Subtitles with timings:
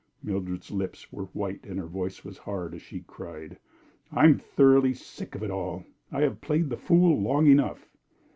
[0.23, 3.59] Mildred's lips were white and her voice hard as she cried:
[4.11, 5.85] "I am thoroughly sick of it all.
[6.11, 7.87] I have played the fool long enough."